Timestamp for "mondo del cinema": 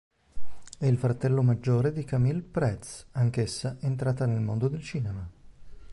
4.41-5.29